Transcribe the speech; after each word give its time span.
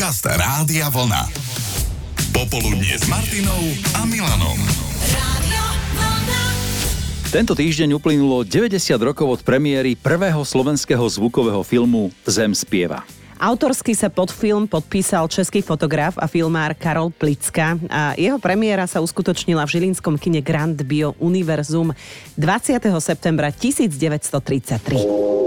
Podcast 0.00 0.24
Rádia 0.24 0.88
Vlna. 0.88 1.28
Popoludnie 2.32 2.96
s 2.96 3.04
Martinou 3.04 3.60
a 3.92 4.08
Milanom. 4.08 4.56
Tento 7.28 7.52
týždeň 7.52 8.00
uplynulo 8.00 8.40
90 8.48 8.80
rokov 8.96 9.28
od 9.28 9.40
premiéry 9.44 10.00
prvého 10.00 10.40
slovenského 10.40 11.04
zvukového 11.04 11.60
filmu 11.60 12.08
Zem 12.24 12.56
spieva. 12.56 13.04
Autorsky 13.36 13.92
sa 13.92 14.08
pod 14.08 14.32
film 14.32 14.64
podpísal 14.64 15.28
český 15.28 15.60
fotograf 15.60 16.16
a 16.16 16.24
filmár 16.24 16.72
Karol 16.80 17.12
Plicka 17.12 17.76
a 17.92 18.16
jeho 18.16 18.40
premiéra 18.40 18.88
sa 18.88 19.04
uskutočnila 19.04 19.68
v 19.68 19.84
žilinskom 19.84 20.16
kine 20.16 20.40
Grand 20.40 20.80
Bio 20.80 21.12
Univerzum 21.20 21.92
20. 22.40 22.88
septembra 23.04 23.52
1933. 23.52 25.39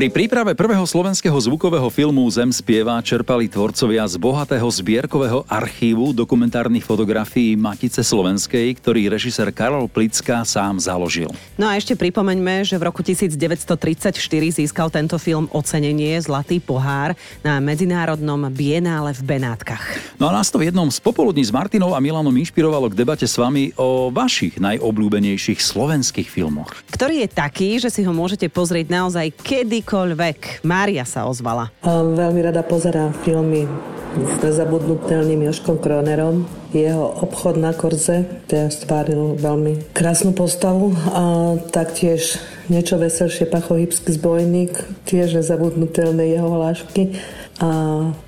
Pri 0.00 0.08
príprave 0.08 0.56
prvého 0.56 0.88
slovenského 0.88 1.36
zvukového 1.36 1.84
filmu 1.92 2.24
Zem 2.32 2.48
spieva 2.56 2.96
čerpali 3.04 3.52
tvorcovia 3.52 4.08
z 4.08 4.16
bohatého 4.16 4.64
zbierkového 4.64 5.44
archívu 5.44 6.16
dokumentárnych 6.16 6.80
fotografií 6.80 7.52
Matice 7.52 8.00
Slovenskej, 8.00 8.80
ktorý 8.80 9.12
režisér 9.12 9.52
Karol 9.52 9.92
Plicka 9.92 10.40
sám 10.48 10.80
založil. 10.80 11.28
No 11.60 11.68
a 11.68 11.76
ešte 11.76 12.00
pripomeňme, 12.00 12.64
že 12.64 12.80
v 12.80 12.88
roku 12.88 13.04
1934 13.04 14.16
získal 14.56 14.88
tento 14.88 15.20
film 15.20 15.52
ocenenie 15.52 16.16
Zlatý 16.24 16.64
pohár 16.64 17.12
na 17.44 17.60
Medzinárodnom 17.60 18.48
bienále 18.48 19.12
v 19.12 19.36
Benátkach. 19.36 20.16
No 20.16 20.32
a 20.32 20.40
nás 20.40 20.48
to 20.48 20.64
v 20.64 20.72
jednom 20.72 20.88
z 20.88 20.96
popoludní 20.96 21.44
s 21.44 21.52
Martinou 21.52 21.92
a 21.92 22.00
Milanom 22.00 22.32
inšpirovalo 22.40 22.88
k 22.88 22.96
debate 22.96 23.28
s 23.28 23.36
vami 23.36 23.76
o 23.76 24.08
vašich 24.08 24.56
najobľúbenejších 24.64 25.60
slovenských 25.60 26.32
filmoch. 26.32 26.72
Ktorý 26.88 27.20
je 27.20 27.28
taký, 27.28 27.76
že 27.76 27.92
si 27.92 28.00
ho 28.00 28.16
môžete 28.16 28.48
pozrieť 28.48 28.88
naozaj 28.88 29.28
kedy 29.44 29.89
kedykoľvek. 29.90 30.62
Mária 30.62 31.02
sa 31.02 31.26
ozvala. 31.26 31.74
A 31.82 31.90
veľmi 32.06 32.38
rada 32.46 32.62
pozerám 32.62 33.10
filmy 33.26 33.66
s 34.14 34.38
nezabudnutelným 34.38 35.50
Joškom 35.50 35.82
Kronerom. 35.82 36.46
Jeho 36.70 37.10
obchod 37.26 37.58
na 37.58 37.74
Korze, 37.74 38.22
ten 38.46 38.70
stváril 38.70 39.34
veľmi 39.34 39.90
krásnu 39.90 40.30
postavu 40.30 40.94
a 41.10 41.58
taktiež 41.74 42.38
niečo 42.70 43.02
veselšie 43.02 43.50
Pachohybský 43.50 44.14
zbojník, 44.14 44.78
tiež 45.10 45.34
nezabudnutelné 45.42 46.38
jeho 46.38 46.54
hlášky. 46.54 47.18
A 47.58 47.70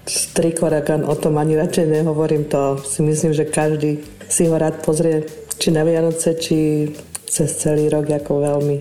Strikorakan, 0.02 1.06
o 1.06 1.14
tom 1.14 1.38
ani 1.38 1.54
radšej 1.54 1.86
nehovorím, 1.86 2.50
to 2.50 2.82
si 2.82 3.06
myslím, 3.06 3.38
že 3.38 3.46
každý 3.46 4.02
si 4.26 4.50
ho 4.50 4.58
rád 4.58 4.82
pozrie, 4.82 5.30
či 5.62 5.70
na 5.70 5.86
Vianoce, 5.86 6.34
či 6.34 6.90
cez 7.22 7.54
celý 7.54 7.86
rok 7.86 8.10
ako 8.10 8.42
veľmi 8.42 8.76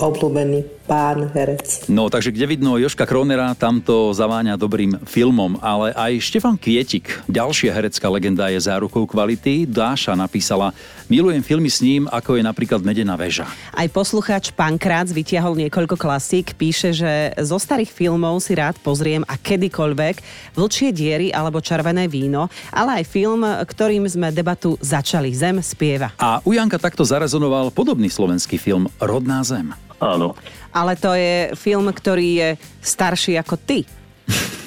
obľúbený 0.00 0.81
pán 0.84 1.30
herec. 1.32 1.86
No, 1.86 2.10
takže 2.10 2.34
kde 2.34 2.46
vidno 2.58 2.76
Joška 2.76 3.06
Kronera, 3.06 3.54
tamto 3.54 4.10
zaváňa 4.10 4.58
dobrým 4.58 4.98
filmom, 5.06 5.56
ale 5.62 5.94
aj 5.94 6.18
Štefan 6.20 6.58
Kvietik, 6.58 7.22
ďalšia 7.30 7.70
herecká 7.72 8.10
legenda 8.10 8.50
je 8.50 8.58
zárukou 8.58 9.06
kvality. 9.06 9.64
Dáša 9.64 10.18
napísala, 10.18 10.74
milujem 11.06 11.40
filmy 11.40 11.70
s 11.70 11.80
ním, 11.80 12.10
ako 12.10 12.36
je 12.38 12.42
napríklad 12.42 12.82
Medená 12.82 13.14
väža. 13.14 13.46
Aj 13.72 13.88
poslucháč 13.88 14.50
Pankrác 14.50 15.10
vytiahol 15.14 15.54
niekoľko 15.56 15.94
klasík, 15.94 16.58
píše, 16.58 16.90
že 16.92 17.32
zo 17.38 17.56
starých 17.56 17.90
filmov 17.94 18.42
si 18.42 18.58
rád 18.58 18.76
pozriem 18.82 19.22
a 19.30 19.38
kedykoľvek 19.38 20.16
Vlčie 20.58 20.90
diery 20.90 21.30
alebo 21.30 21.62
Červené 21.62 22.10
víno, 22.10 22.50
ale 22.74 23.02
aj 23.02 23.04
film, 23.08 23.46
ktorým 23.46 24.04
sme 24.08 24.34
debatu 24.34 24.74
začali, 24.82 25.32
Zem 25.32 25.62
spieva. 25.62 26.12
A 26.18 26.42
u 26.44 26.52
Janka 26.52 26.76
takto 26.76 27.06
zarezonoval 27.06 27.70
podobný 27.70 28.10
slovenský 28.10 28.58
film 28.58 28.90
Rodná 28.98 29.40
zem. 29.46 29.72
Áno. 30.02 30.34
Ale 30.74 30.98
to 30.98 31.14
je 31.14 31.54
film, 31.54 31.86
ktorý 31.86 32.28
je 32.34 32.48
starší 32.82 33.38
ako 33.38 33.54
ty. 33.56 33.86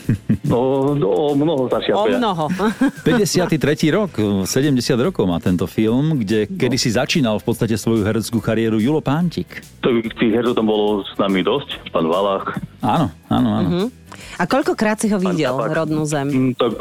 No, 0.46 0.94
o 0.94 1.34
mnoho 1.34 1.66
starší 1.66 1.90
O 1.90 2.06
mnoho. 2.06 2.46
53. 3.02 3.58
rok, 3.90 4.14
70 4.46 4.78
rokov 5.02 5.26
má 5.26 5.42
tento 5.42 5.66
film, 5.66 6.22
kde 6.22 6.46
kedy 6.46 6.78
si 6.78 6.94
začínal 6.94 7.42
v 7.42 7.46
podstate 7.50 7.74
svoju 7.74 8.06
hereckú 8.06 8.38
kariéru 8.38 8.78
Julo 8.78 9.02
Pántik. 9.02 9.66
To, 9.82 9.90
tých 9.90 10.30
hercov 10.30 10.54
tam 10.54 10.70
bolo 10.70 11.02
s 11.02 11.18
nami 11.18 11.42
dosť. 11.42 11.90
Pán 11.90 12.06
Valách. 12.06 12.54
Áno, 12.86 13.10
áno, 13.26 13.50
áno. 13.58 13.70
Mhm. 13.74 13.88
A 14.38 14.44
koľkokrát 14.46 15.02
si 15.02 15.10
ho 15.10 15.18
videl, 15.18 15.50
Tabak. 15.58 15.74
Rodnú 15.74 16.06
zem? 16.06 16.28
Mm, 16.30 16.54
Tak 16.54 16.74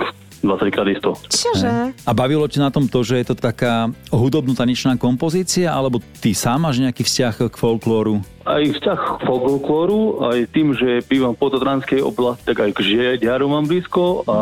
20 0.45 0.75
krát 0.75 0.89
isto. 0.93 1.17
Čože? 1.33 1.97
A 2.05 2.11
bavilo 2.13 2.45
ťa 2.45 2.69
na 2.69 2.71
tom 2.71 2.85
to, 2.87 3.01
že 3.01 3.25
je 3.25 3.27
to 3.33 3.37
taká 3.37 3.89
hudobno-tanečná 4.13 5.01
kompozícia, 5.01 5.73
alebo 5.73 6.05
ty 6.21 6.37
sám 6.37 6.69
máš 6.69 6.85
nejaký 6.85 7.03
vzťah 7.03 7.49
k 7.49 7.57
folklóru? 7.57 8.21
Aj 8.45 8.61
vzťah 8.61 9.01
k 9.01 9.21
folklóru, 9.25 10.21
aj 10.29 10.39
tým, 10.53 10.77
že 10.77 11.01
bývam 11.09 11.33
v 11.33 11.41
Pototranskej 11.41 12.05
oblasti, 12.05 12.45
tak 12.45 12.61
aj 12.61 12.71
k 12.77 12.81
žiaru 13.17 13.49
mám 13.49 13.65
blízko 13.65 14.23
a 14.29 14.39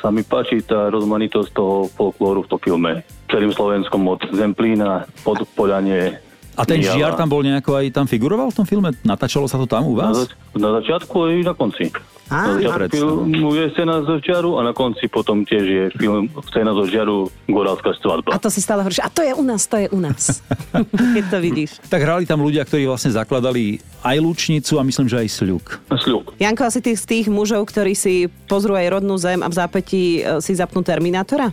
sa 0.00 0.08
mi 0.08 0.24
páči 0.24 0.64
tá 0.64 0.88
rozmanitosť 0.88 1.52
toho 1.52 1.86
folklóru 1.92 2.48
v 2.48 2.50
tom 2.50 2.60
filme. 2.60 2.92
Celým 3.28 3.52
Slovenskom 3.52 4.00
od 4.08 4.24
Zemplína, 4.32 5.04
Podpolanie, 5.22 6.18
A 6.52 6.62
ten 6.62 6.78
Mijava. 6.78 6.94
žiar 6.94 7.12
tam 7.14 7.26
bol 7.26 7.40
nejako 7.40 7.70
aj 7.74 7.86
tam 7.90 8.04
figuroval 8.04 8.48
v 8.48 8.56
tom 8.56 8.64
filme? 8.64 8.90
Natáčalo 9.00 9.46
sa 9.46 9.56
to 9.56 9.64
tam 9.64 9.84
u 9.84 9.94
Na, 9.94 10.08
vás? 10.08 10.24
zač- 10.24 10.34
na 10.52 10.70
začiatku 10.76 11.16
aj 11.20 11.34
na 11.42 11.54
konci. 11.54 11.84
Á, 12.28 12.46
na 12.46 12.62
začiatku 12.62 12.94
filmu 12.94 13.48
je 13.52 13.66
scéna 13.70 14.02
zo 14.02 14.16
žiaru 14.16 14.54
a 14.54 14.62
na 14.62 14.70
konci 14.70 15.06
potom 15.06 15.42
tiež 15.42 15.64
je 15.64 15.84
film 15.96 16.26
scéna 16.44 16.70
zo 16.72 16.84
žiaru 16.84 17.16
Gorálska 17.44 17.90
svadba. 17.96 18.30
A 18.30 18.38
to 18.38 18.46
si 18.46 18.58
stále 18.58 18.80
hovoríš, 18.80 19.00
a 19.00 19.08
to 19.08 19.20
je 19.20 19.32
u 19.32 19.42
nás, 19.42 19.62
to 19.64 19.76
je 19.76 19.88
u 19.88 19.98
nás. 19.98 20.38
Keď 21.14 21.24
to 21.26 21.38
vidíš. 21.40 21.70
Tak 21.84 21.98
hrali 21.98 22.22
tam 22.24 22.38
ľudia, 22.38 22.62
ktorí 22.62 22.86
vlastne 22.86 23.10
zakladali 23.10 23.82
aj 24.00 24.16
Lučnicu 24.16 24.78
a 24.78 24.82
myslím, 24.82 25.06
že 25.06 25.16
aj 25.18 25.28
Sľuk. 25.28 25.66
Sľub. 25.92 26.30
Janko, 26.36 26.62
asi 26.64 26.78
ty 26.78 26.92
z 26.92 27.02
tých 27.04 27.26
mužov, 27.26 27.66
ktorí 27.66 27.92
si 27.92 28.14
pozrú 28.46 28.72
aj 28.72 28.90
rodnú 28.92 29.16
zem 29.16 29.40
a 29.40 29.48
v 29.48 29.56
zápätí 29.56 30.02
e, 30.16 30.38
si 30.38 30.52
zapnú 30.52 30.80
Terminátora? 30.80 31.50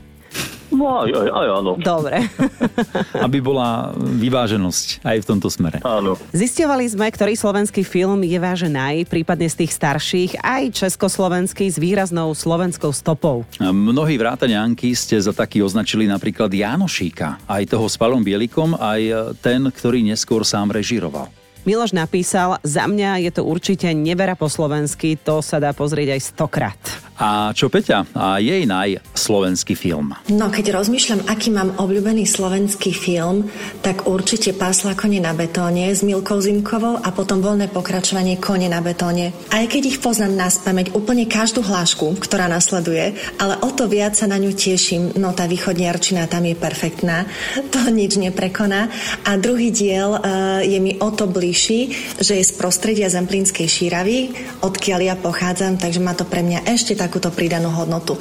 No 0.72 1.08
aj, 1.08 1.10
aj, 1.16 1.30
aj 1.32 1.48
áno. 1.64 1.72
Dobre. 1.80 2.18
Aby 3.26 3.40
bola 3.40 3.96
vyváženosť 3.96 5.02
aj 5.04 5.18
v 5.24 5.26
tomto 5.26 5.48
smere. 5.48 5.80
Áno. 5.88 6.20
Zisťovali 6.36 6.86
sme, 6.92 7.08
ktorý 7.08 7.34
slovenský 7.40 7.88
film 7.88 8.24
je 8.28 8.36
váže 8.36 8.68
naj, 8.68 9.08
prípadne 9.08 9.48
z 9.48 9.64
tých 9.64 9.72
starších, 9.72 10.32
aj 10.44 10.76
československý 10.76 11.72
s 11.72 11.80
výraznou 11.80 12.36
slovenskou 12.36 12.92
stopou. 12.92 13.48
A 13.64 13.72
Mnohí 13.72 14.20
vrátane 14.20 14.60
Anky 14.60 14.92
ste 14.92 15.16
za 15.16 15.32
taký 15.32 15.64
označili 15.64 16.06
napríklad 16.06 16.52
Jánošíka, 16.52 17.48
aj 17.48 17.64
toho 17.72 17.88
s 17.88 17.96
Palom 17.96 18.20
Bielikom, 18.22 18.76
aj 18.76 19.02
e, 19.02 19.14
ten, 19.40 19.64
ktorý 19.64 20.04
neskôr 20.04 20.44
sám 20.44 20.76
režiroval. 20.76 21.32
Miloš 21.68 21.92
napísal, 21.92 22.64
za 22.64 22.88
mňa 22.88 23.28
je 23.28 23.32
to 23.36 23.44
určite 23.44 23.92
nevera 23.92 24.40
po 24.40 24.48
slovensky, 24.48 25.20
to 25.20 25.44
sa 25.44 25.60
dá 25.60 25.76
pozrieť 25.76 26.16
aj 26.16 26.22
stokrát. 26.24 26.80
A 27.18 27.50
čo 27.54 27.66
Peťa? 27.68 28.14
A 28.14 28.38
jej 28.38 28.62
naj 28.70 29.02
slovenský 29.18 29.74
film. 29.74 30.14
No, 30.30 30.54
keď 30.54 30.78
rozmýšľam, 30.78 31.26
aký 31.26 31.50
mám 31.50 31.74
obľúbený 31.82 32.30
slovenský 32.30 32.94
film, 32.94 33.50
tak 33.82 34.06
určite 34.06 34.54
Pásla 34.54 34.94
kone 34.94 35.18
na 35.18 35.34
betóne 35.34 35.90
s 35.90 36.06
Milkou 36.06 36.38
Zimkovou 36.38 37.02
a 37.02 37.10
potom 37.10 37.42
voľné 37.42 37.74
pokračovanie 37.74 38.38
Kone 38.38 38.70
na 38.70 38.86
betóne. 38.86 39.34
Aj 39.50 39.66
keď 39.66 39.98
ich 39.98 39.98
poznám 39.98 40.38
na 40.38 40.48
spameť 40.50 40.94
úplne 40.94 41.26
každú 41.26 41.66
hlášku, 41.66 42.22
ktorá 42.22 42.46
nasleduje, 42.46 43.18
ale 43.42 43.58
o 43.66 43.70
to 43.74 43.90
viac 43.90 44.14
sa 44.14 44.30
na 44.30 44.38
ňu 44.38 44.54
teším. 44.54 45.18
No, 45.18 45.34
tá 45.34 45.50
východniarčina 45.50 46.30
tam 46.30 46.46
je 46.46 46.54
perfektná. 46.54 47.26
To 47.74 47.90
nič 47.90 48.22
neprekoná. 48.22 48.94
A 49.26 49.42
druhý 49.42 49.74
diel 49.74 50.18
uh, 50.18 50.62
je 50.62 50.78
mi 50.78 51.02
o 51.02 51.10
to 51.10 51.26
bližší, 51.26 51.94
že 52.22 52.38
je 52.38 52.46
z 52.46 52.54
prostredia 52.58 53.10
Zemplínskej 53.10 53.66
šíravy, 53.66 54.18
odkiaľ 54.62 55.00
ja 55.02 55.16
pochádzam, 55.18 55.82
takže 55.82 56.04
má 56.04 56.14
to 56.14 56.26
pre 56.26 56.46
mňa 56.46 56.70
ešte 56.70 56.94
takúto 57.08 57.32
pridanú 57.32 57.72
hodnotu. 57.72 58.20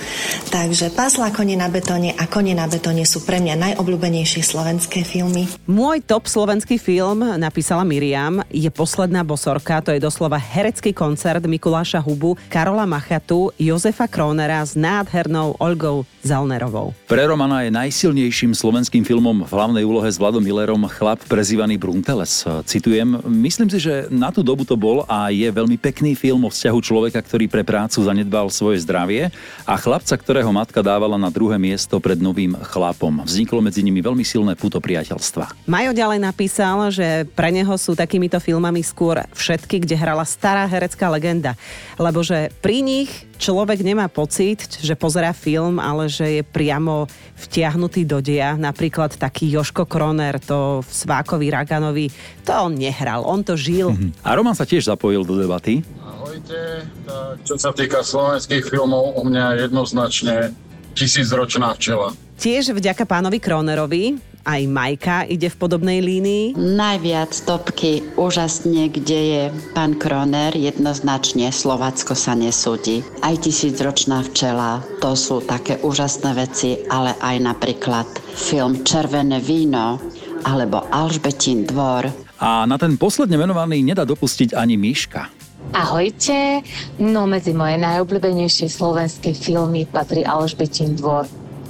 Takže 0.55 0.95
Pásla 0.95 1.35
kone 1.35 1.59
na 1.59 1.67
betóne 1.67 2.15
a 2.15 2.31
Kone 2.31 2.55
na 2.55 2.71
betóne 2.71 3.03
sú 3.03 3.27
pre 3.27 3.43
mňa 3.43 3.59
najobľúbenejšie 3.59 4.47
slovenské 4.47 5.03
filmy. 5.03 5.51
Môj 5.67 6.07
top 6.07 6.31
slovenský 6.31 6.79
film, 6.79 7.21
napísala 7.37 7.83
Miriam, 7.83 8.47
je 8.49 8.71
Posledná 8.71 9.27
bosorka, 9.27 9.83
to 9.83 9.91
je 9.91 9.99
doslova 9.99 10.39
herecký 10.39 10.95
koncert 10.95 11.43
Mikuláša 11.43 11.99
Hubu, 11.99 12.39
Karola 12.47 12.87
Machatu, 12.87 13.51
Jozefa 13.59 14.07
Kronera 14.07 14.63
s 14.63 14.79
nádhernou 14.79 15.59
Olgou 15.59 16.07
Zalnerovou. 16.27 16.91
Pre 17.07 17.23
Romana 17.23 17.63
je 17.63 17.71
najsilnejším 17.71 18.51
slovenským 18.51 19.07
filmom 19.07 19.47
v 19.47 19.53
hlavnej 19.55 19.87
úlohe 19.87 20.11
s 20.11 20.19
Vladom 20.19 20.43
Millerom 20.43 20.83
chlap 20.91 21.23
prezývaný 21.31 21.79
Brunteles. 21.79 22.43
Citujem, 22.67 23.23
myslím 23.31 23.71
si, 23.71 23.79
že 23.79 24.11
na 24.11 24.35
tú 24.35 24.43
dobu 24.43 24.67
to 24.67 24.75
bol 24.75 25.07
a 25.07 25.31
je 25.31 25.47
veľmi 25.47 25.79
pekný 25.79 26.19
film 26.19 26.43
o 26.43 26.51
vzťahu 26.51 26.79
človeka, 26.83 27.23
ktorý 27.23 27.47
pre 27.47 27.63
prácu 27.63 28.03
zanedbal 28.03 28.51
svoje 28.51 28.83
zdravie 28.83 29.31
a 29.63 29.75
chlapca, 29.79 30.15
ktorého 30.19 30.51
matka 30.51 30.83
dávala 30.83 31.15
na 31.15 31.31
druhé 31.31 31.61
miesto 31.61 32.03
pred 32.03 32.19
novým 32.19 32.57
chlapom. 32.73 33.23
Vzniklo 33.23 33.63
medzi 33.63 33.85
nimi 33.85 34.01
veľmi 34.01 34.25
silné 34.25 34.57
puto 34.57 34.81
priateľstva. 34.81 35.69
Majo 35.69 35.93
ďalej 35.93 36.19
napísal, 36.25 36.89
že 36.91 37.29
pre 37.37 37.53
neho 37.53 37.77
sú 37.77 37.93
takýmito 37.93 38.41
filmami 38.41 38.81
skôr 38.81 39.23
všetky, 39.37 39.85
kde 39.85 39.95
hrala 39.95 40.25
stará 40.25 40.65
herecká 40.67 41.13
legenda. 41.13 41.55
Lebo 42.01 42.25
že 42.25 42.49
pri 42.65 42.81
nich 42.81 43.26
človek 43.37 43.85
nemá 43.85 44.09
pocit, 44.09 44.81
že 44.81 44.97
pozera 44.99 45.31
film, 45.37 45.79
ale 45.79 46.09
že 46.09 46.41
je 46.41 46.43
priamo 46.43 47.07
vtiahnutý 47.37 48.09
do 48.09 48.25
deja. 48.25 48.57
Napríklad 48.57 49.15
taký 49.17 49.53
Joško 49.53 49.85
Kroner, 49.87 50.41
to 50.41 50.81
v 50.83 50.91
Svákovi 50.91 51.53
Raganovi, 51.53 52.09
to 52.43 52.53
on 52.53 52.75
nehral, 52.75 53.23
on 53.29 53.45
to 53.45 53.55
žil. 53.55 53.93
Mhm. 53.93 54.25
A 54.25 54.35
Roman 54.35 54.57
sa 54.57 54.67
tiež 54.67 54.89
zapojil 54.89 55.23
do 55.23 55.37
debaty. 55.37 55.85
Ahojte, 56.03 56.85
tak 57.07 57.39
čo 57.47 57.55
sa 57.61 57.71
týka 57.71 58.03
slovenských 58.03 58.67
filmov, 58.67 59.17
u 59.17 59.23
mňa 59.25 59.69
jednoznačne 59.69 60.51
tisícročná 60.97 61.77
včela. 61.77 62.17
Tiež 62.41 62.73
vďaka 62.73 63.05
pánovi 63.05 63.41
Kronerovi 63.41 64.36
aj 64.47 64.63
Majka 64.71 65.27
ide 65.27 65.51
v 65.51 65.59
podobnej 65.59 65.99
línii. 65.99 66.55
Najviac 66.55 67.35
topky 67.43 68.07
úžasne, 68.15 68.87
kde 68.87 69.21
je 69.21 69.43
pán 69.75 69.99
Kroner, 69.99 70.55
jednoznačne 70.55 71.51
Slovacko 71.51 72.15
sa 72.15 72.39
nesúdi. 72.39 73.03
Aj 73.27 73.35
tisícročná 73.35 74.23
včela, 74.31 74.87
to 75.03 75.19
sú 75.19 75.43
také 75.43 75.83
úžasné 75.83 76.31
veci, 76.39 76.79
ale 76.87 77.19
aj 77.19 77.37
napríklad 77.43 78.07
film 78.39 78.87
Červené 78.87 79.43
víno 79.43 79.99
alebo 80.47 80.87
Alžbetín 80.95 81.67
dvor. 81.67 82.07
A 82.39 82.63
na 82.71 82.79
ten 82.79 82.95
posledne 82.95 83.35
menovaný 83.35 83.83
nedá 83.83 84.07
dopustiť 84.07 84.55
ani 84.55 84.79
Miška. 84.79 85.27
Ahojte, 85.75 86.63
no 87.03 87.27
medzi 87.27 87.51
moje 87.51 87.75
najobľúbenejšie 87.83 88.71
slovenské 88.71 89.35
filmy 89.35 89.83
patrí 89.83 90.23
Alžbetín 90.23 90.95
dvor 90.95 91.27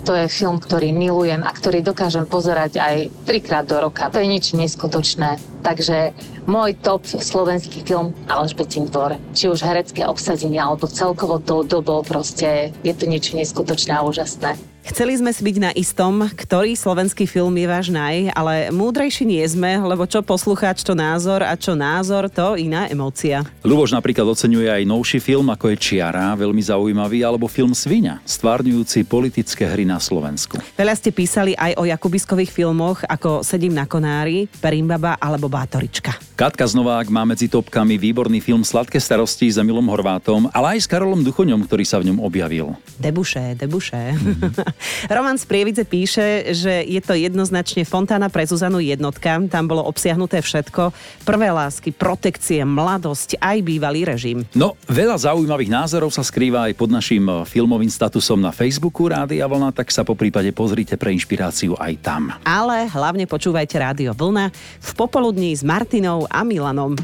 to 0.06 0.14
je 0.14 0.30
film, 0.30 0.62
ktorý 0.62 0.94
milujem 0.94 1.42
a 1.42 1.50
ktorý 1.50 1.82
dokážem 1.82 2.30
pozerať 2.30 2.78
aj 2.78 2.96
trikrát 3.26 3.66
do 3.66 3.82
roka. 3.82 4.06
To 4.14 4.22
je 4.22 4.30
nič 4.30 4.54
neskutočné. 4.54 5.55
Takže 5.66 6.14
môj 6.46 6.78
top 6.78 7.02
slovenský 7.02 7.82
film 7.82 8.14
Aleš 8.30 8.54
Betín 8.54 8.86
dvor. 8.86 9.18
Či 9.34 9.50
už 9.50 9.66
herecké 9.66 10.06
obsadenie, 10.06 10.62
alebo 10.62 10.86
celkovo 10.86 11.42
tou 11.42 11.66
dobou 11.66 12.06
proste 12.06 12.70
je 12.86 12.94
to 12.94 13.10
niečo 13.10 13.34
neskutočné 13.34 13.98
a 13.98 14.06
úžasné. 14.06 14.54
Chceli 14.86 15.18
sme 15.18 15.34
si 15.34 15.42
byť 15.42 15.56
na 15.58 15.74
istom, 15.74 16.30
ktorý 16.30 16.78
slovenský 16.78 17.26
film 17.26 17.50
je 17.58 17.66
váš 17.66 17.90
naj, 17.90 18.30
ale 18.38 18.70
múdrejší 18.70 19.26
nie 19.26 19.42
sme, 19.42 19.82
lebo 19.82 20.06
čo 20.06 20.22
poslucháč, 20.22 20.86
to 20.86 20.94
názor 20.94 21.42
a 21.42 21.58
čo 21.58 21.74
názor, 21.74 22.30
to 22.30 22.54
iná 22.54 22.86
emócia. 22.86 23.42
Luboš 23.66 23.90
napríklad 23.90 24.22
oceňuje 24.22 24.70
aj 24.70 24.82
novší 24.86 25.18
film, 25.18 25.50
ako 25.50 25.74
je 25.74 25.76
Čiara, 25.82 26.38
veľmi 26.38 26.62
zaujímavý, 26.62 27.26
alebo 27.26 27.50
film 27.50 27.74
Svinia, 27.74 28.22
stvárňujúci 28.22 29.02
politické 29.10 29.66
hry 29.66 29.82
na 29.82 29.98
Slovensku. 29.98 30.62
Veľa 30.78 30.94
ste 30.94 31.10
písali 31.10 31.58
aj 31.58 31.82
o 31.82 31.84
jakubiskových 31.90 32.54
filmoch, 32.54 33.02
ako 33.10 33.42
Sedím 33.42 33.74
na 33.74 33.90
konári, 33.90 34.46
Perimbaba 34.62 35.18
alebo 35.18 35.50
Bátorička. 35.56 36.12
Katka 36.36 36.68
Znovák 36.68 37.08
má 37.08 37.24
medzi 37.24 37.48
topkami 37.48 37.96
výborný 37.96 38.44
film 38.44 38.60
Sladké 38.60 39.00
starosti 39.00 39.48
s 39.48 39.56
Emilom 39.56 39.88
Horvátom, 39.88 40.52
ale 40.52 40.76
aj 40.76 40.84
s 40.84 40.90
Karolom 40.92 41.24
Duchoňom, 41.24 41.64
ktorý 41.64 41.80
sa 41.88 41.96
v 41.96 42.12
ňom 42.12 42.20
objavil. 42.20 42.76
Debuše, 43.00 43.56
debuše. 43.56 44.12
Mm-hmm. 44.12 44.52
Roman 45.16 45.40
z 45.40 45.48
Prievidze 45.48 45.88
píše, 45.88 46.52
že 46.52 46.84
je 46.84 47.00
to 47.00 47.16
jednoznačne 47.16 47.88
fontána 47.88 48.28
pre 48.28 48.44
Zuzanu 48.44 48.84
jednotka. 48.84 49.40
Tam 49.48 49.64
bolo 49.64 49.80
obsiahnuté 49.88 50.44
všetko. 50.44 50.92
Prvé 51.24 51.48
lásky, 51.48 51.88
protekcie, 51.88 52.60
mladosť, 52.68 53.40
aj 53.40 53.56
bývalý 53.64 54.04
režim. 54.04 54.44
No, 54.52 54.76
veľa 54.92 55.16
zaujímavých 55.16 55.72
názorov 55.72 56.12
sa 56.12 56.20
skrýva 56.20 56.68
aj 56.68 56.76
pod 56.76 56.92
našim 56.92 57.24
filmovým 57.48 57.88
statusom 57.88 58.44
na 58.44 58.52
Facebooku 58.52 59.08
Rádia 59.08 59.48
Vlna, 59.48 59.72
tak 59.72 59.88
sa 59.88 60.04
po 60.04 60.12
prípade 60.12 60.52
pozrite 60.52 61.00
pre 61.00 61.16
inšpiráciu 61.16 61.80
aj 61.80 61.92
tam. 62.04 62.36
Ale 62.44 62.92
hlavne 62.92 63.24
počúvajte 63.24 63.80
Rádio 63.80 64.12
Vlna 64.12 64.52
v 64.84 64.90
popoludní 65.36 65.56
s 65.56 65.62
Martinou 65.62 66.26
a 66.30 66.40
Milanom. 66.48 66.96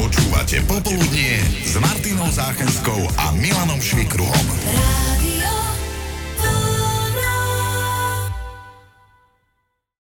Počúvate 0.00 0.64
Popoludnie 0.64 1.36
s 1.68 1.76
Martinou 1.76 2.24
Záchenskou 2.32 2.96
a 3.20 3.28
Milanom 3.36 3.76
Švikruhom. 3.76 5.11